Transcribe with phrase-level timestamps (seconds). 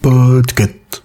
[0.00, 1.02] Podcast.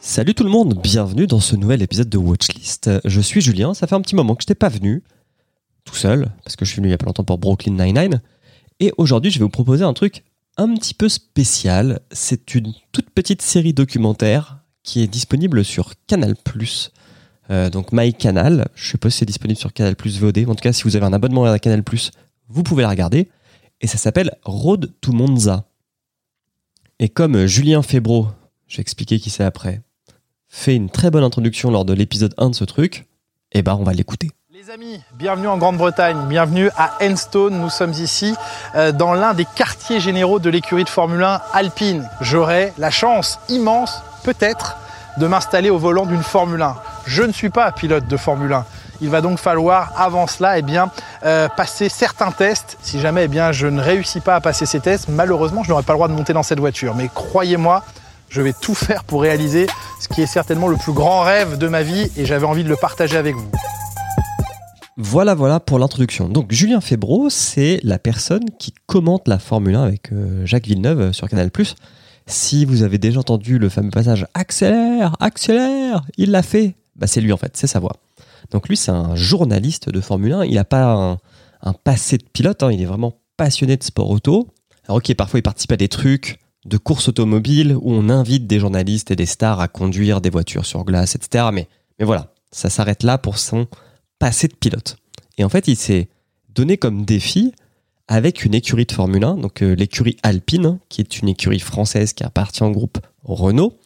[0.00, 2.90] Salut tout le monde, bienvenue dans ce nouvel épisode de Watchlist.
[3.04, 5.02] Je suis Julien, ça fait un petit moment que je n'étais pas venu,
[5.92, 8.22] tout seul, parce que je suis venu il y a pas longtemps pour Brooklyn Nine-Nine.
[8.80, 10.24] Et aujourd'hui, je vais vous proposer un truc
[10.56, 12.00] un petit peu spécial.
[12.10, 16.34] C'est une toute petite série documentaire qui est disponible sur Canal+.
[17.50, 20.62] Euh, donc MyCanal, je sais pas si c'est disponible sur Canal+, VOD, mais en tout
[20.62, 21.82] cas, si vous avez un abonnement à Canal+,
[22.48, 23.28] vous pouvez la regarder.
[23.82, 25.68] Et ça s'appelle Road to Monza.
[27.00, 28.28] Et comme Julien Febro,
[28.66, 29.82] je vais expliquer qui c'est après,
[30.48, 33.06] fait une très bonne introduction lors de l'épisode 1 de ce truc,
[33.52, 34.30] eh ben on va l'écouter.
[34.72, 37.60] Amis, bienvenue en Grande-Bretagne, bienvenue à Enstone.
[37.60, 38.34] Nous sommes ici
[38.74, 42.08] euh, dans l'un des quartiers généraux de l'écurie de Formule 1 alpine.
[42.22, 44.78] J'aurai la chance immense, peut-être,
[45.18, 46.76] de m'installer au volant d'une Formule 1.
[47.04, 48.64] Je ne suis pas pilote de Formule 1.
[49.02, 50.90] Il va donc falloir, avant cela, eh bien,
[51.26, 52.78] euh, passer certains tests.
[52.80, 55.82] Si jamais eh bien, je ne réussis pas à passer ces tests, malheureusement, je n'aurai
[55.82, 56.94] pas le droit de monter dans cette voiture.
[56.94, 57.82] Mais croyez-moi,
[58.30, 59.66] je vais tout faire pour réaliser
[60.00, 62.70] ce qui est certainement le plus grand rêve de ma vie et j'avais envie de
[62.70, 63.50] le partager avec vous.
[64.98, 66.28] Voilà, voilà pour l'introduction.
[66.28, 71.00] Donc Julien Febro, c'est la personne qui commente la Formule 1 avec euh, Jacques Villeneuve
[71.00, 71.50] euh, sur Canal+.
[72.26, 76.74] Si vous avez déjà entendu le fameux passage «Accélère, accélère!» Il l'a fait.
[76.94, 77.96] Bah, c'est lui en fait, c'est sa voix.
[78.50, 80.44] Donc lui, c'est un journaliste de Formule 1.
[80.44, 81.18] Il n'a pas
[81.62, 82.70] un, passé de pilote, hein.
[82.70, 84.48] il est vraiment passionné de sport auto.
[84.84, 88.60] Alors ok, parfois il participe à des trucs de courses automobiles où on invite des
[88.60, 91.46] journalistes et des stars à conduire des voitures sur glace, etc.
[91.50, 91.66] Mais,
[91.98, 93.66] mais voilà, ça s'arrête là pour son
[94.22, 94.98] passé de pilote.
[95.36, 96.08] Et en fait, il s'est
[96.48, 97.52] donné comme défi
[98.06, 102.12] avec une écurie de Formule 1, donc euh, l'écurie Alpine, qui est une écurie française
[102.12, 103.76] qui appartient au groupe Renault,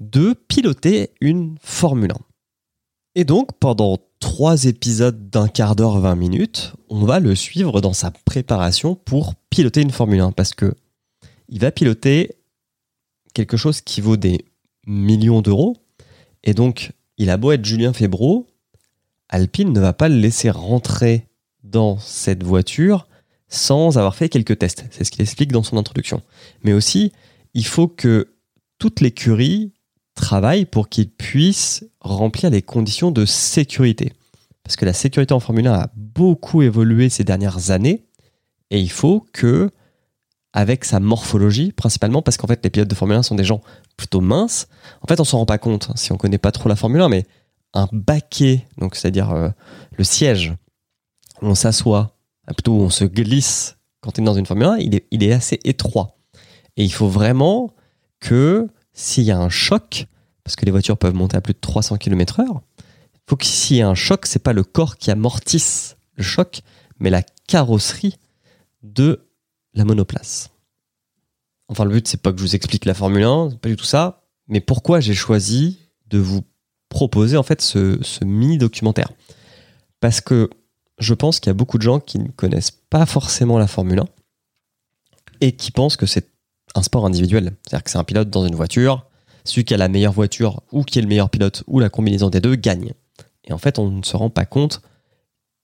[0.00, 2.14] de piloter une Formule 1.
[3.14, 7.92] Et donc, pendant trois épisodes d'un quart d'heure, 20 minutes, on va le suivre dans
[7.92, 10.32] sa préparation pour piloter une Formule 1.
[10.32, 10.72] Parce que
[11.50, 12.36] il va piloter
[13.34, 14.46] quelque chose qui vaut des
[14.86, 15.76] millions d'euros.
[16.42, 18.46] Et donc, il a beau être Julien Febro,
[19.28, 21.26] Alpine ne va pas le laisser rentrer
[21.62, 23.06] dans cette voiture
[23.48, 24.84] sans avoir fait quelques tests.
[24.90, 26.22] C'est ce qu'il explique dans son introduction.
[26.62, 27.12] Mais aussi,
[27.54, 28.34] il faut que
[28.78, 29.72] toute l'écurie
[30.14, 34.12] travaille pour qu'il puisse remplir les conditions de sécurité.
[34.62, 38.04] Parce que la sécurité en Formule 1 a beaucoup évolué ces dernières années
[38.70, 39.70] et il faut que
[40.52, 43.60] avec sa morphologie, principalement parce qu'en fait, les pilotes de Formule 1 sont des gens
[43.96, 44.68] plutôt minces.
[45.02, 47.00] En fait, on s'en rend pas compte hein, si on connaît pas trop la Formule
[47.00, 47.26] 1, mais
[47.74, 49.50] un baquet, donc c'est-à-dire euh,
[49.96, 50.54] le siège
[51.42, 52.16] où on s'assoit,
[52.48, 55.06] euh, plutôt où on se glisse quand on est dans une Formule 1, il est,
[55.10, 56.16] il est assez étroit.
[56.76, 57.74] Et il faut vraiment
[58.20, 60.06] que s'il y a un choc,
[60.44, 63.76] parce que les voitures peuvent monter à plus de 300 km/h, il faut que s'il
[63.76, 66.62] y a un choc, c'est pas le corps qui amortisse le choc,
[66.98, 68.16] mais la carrosserie
[68.82, 69.28] de
[69.74, 70.50] la monoplace.
[71.68, 73.84] Enfin, le but, c'est pas que je vous explique la Formule 1, pas du tout
[73.84, 76.42] ça, mais pourquoi j'ai choisi de vous
[76.88, 79.10] proposer en fait ce, mini-documentaire.
[80.00, 80.50] Parce que
[80.98, 84.00] je pense qu'il y a beaucoup de gens qui ne connaissent pas forcément la Formule
[84.00, 84.04] 1
[85.40, 86.28] et qui pensent que c'est
[86.74, 87.52] un sport individuel.
[87.62, 89.06] C'est-à-dire que c'est un pilote dans une voiture,
[89.44, 92.30] celui qui a la meilleure voiture ou qui est le meilleur pilote ou la combinaison
[92.30, 92.92] des deux gagne.
[93.44, 94.82] Et en fait, on ne se rend pas compte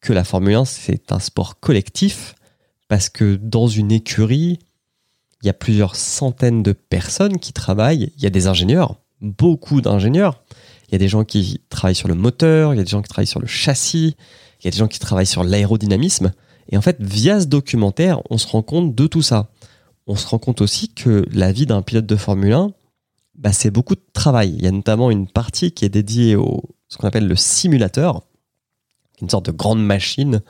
[0.00, 2.34] que la Formule 1, c'est un sport collectif
[2.88, 4.58] parce que dans une écurie,
[5.42, 8.12] il y a plusieurs centaines de personnes qui travaillent.
[8.16, 10.42] Il y a des ingénieurs, beaucoup d'ingénieurs.
[10.88, 13.02] Il y a des gens qui travaillent sur le moteur, il y a des gens
[13.02, 14.16] qui travaillent sur le châssis,
[14.60, 16.32] il y a des gens qui travaillent sur l'aérodynamisme.
[16.70, 19.50] Et en fait, via ce documentaire, on se rend compte de tout ça.
[20.06, 22.72] On se rend compte aussi que la vie d'un pilote de Formule 1,
[23.34, 24.54] bah, c'est beaucoup de travail.
[24.56, 28.22] Il y a notamment une partie qui est dédiée au ce qu'on appelle le simulateur,
[29.20, 30.40] une sorte de grande machine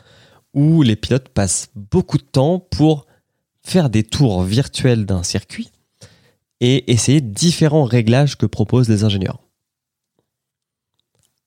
[0.54, 3.06] où les pilotes passent beaucoup de temps pour
[3.62, 5.70] faire des tours virtuels d'un circuit
[6.60, 9.40] et essayer différents réglages que proposent les ingénieurs.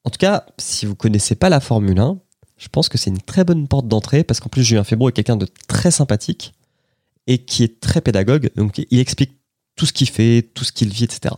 [0.04, 2.20] En tout cas, si vous connaissez pas la Formule 1,
[2.58, 5.14] je pense que c'est une très bonne porte d'entrée parce qu'en plus Julien Febro est
[5.14, 6.54] quelqu'un de très sympathique
[7.28, 9.38] et qui est très pédagogue, donc il explique
[9.76, 11.36] tout ce qu'il fait, tout ce qu'il vit, etc.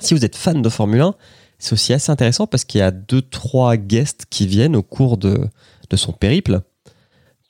[0.00, 1.14] Si vous êtes fan de Formule 1,
[1.58, 5.16] c'est aussi assez intéressant parce qu'il y a deux, trois guests qui viennent au cours
[5.16, 5.48] de,
[5.90, 6.60] de son périple.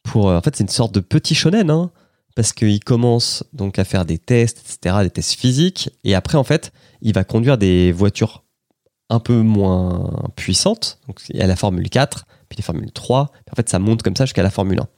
[0.03, 1.91] Pour, euh, en fait, c'est une sorte de petit shonen, hein,
[2.35, 6.45] parce qu'il commence donc à faire des tests, etc., des tests physiques, et après, en
[6.45, 8.45] fait, il va conduire des voitures
[9.13, 10.99] un peu moins puissantes.
[11.07, 13.31] Donc, il y a la Formule 4, puis les Formule 3.
[13.51, 14.89] En fait, ça monte comme ça jusqu'à la Formule 1.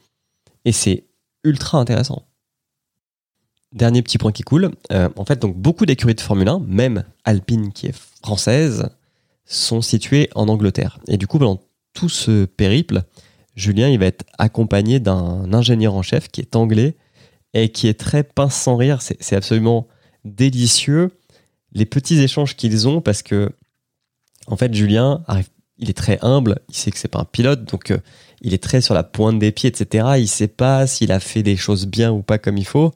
[0.66, 1.04] Et c'est
[1.42, 2.26] ultra intéressant.
[3.72, 4.70] Dernier petit point qui coule.
[4.92, 8.88] Euh, en fait, donc beaucoup d'écuries de Formule 1, même Alpine qui est française,
[9.46, 11.00] sont situées en Angleterre.
[11.08, 11.60] Et du coup, pendant
[11.92, 13.02] tout ce périple,
[13.56, 16.96] Julien, il va être accompagné d'un ingénieur en chef qui est anglais
[17.52, 19.02] et qui est très pince sans rire.
[19.02, 19.88] C'est absolument
[20.24, 21.10] délicieux
[21.72, 23.50] les petits échanges qu'ils ont parce que,
[24.46, 25.24] en fait, Julien
[25.78, 27.98] il est très humble, il sait que c'est pas un pilote, donc euh,
[28.40, 30.06] il est très sur la pointe des pieds, etc.
[30.18, 32.92] Il sait pas s'il a fait des choses bien ou pas comme il faut.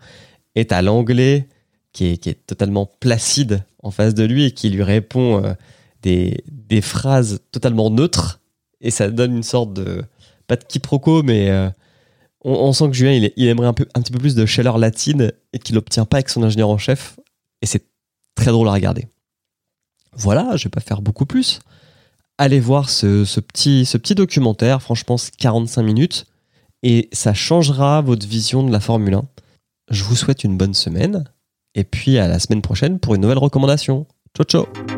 [0.54, 1.48] Et t'as l'anglais
[1.92, 5.54] qui est, totalement placide en face de lui et qui lui répond euh,
[6.02, 8.40] des, phrases totalement neutres.
[8.80, 10.04] Et ça donne une sorte de,
[10.46, 11.68] pas de quiproquo, mais euh,
[12.44, 15.58] on, sent que Julien, il, aimerait un, peu, petit peu plus de chaleur latine et
[15.58, 17.18] qu'il l'obtient pas avec son ingénieur en chef.
[17.62, 17.84] Et c'est
[18.36, 19.08] très drôle à regarder.
[20.14, 21.60] Voilà, je vais pas faire beaucoup plus.
[22.38, 26.26] Allez voir ce, petit, ce petit documentaire, franchement, c'est 45 minutes
[26.82, 29.24] et ça changera votre vision de la Formule 1.
[29.90, 31.24] Je vous souhaite une bonne semaine
[31.74, 34.06] et puis à la semaine prochaine pour une nouvelle recommandation.
[34.36, 34.97] Ciao ciao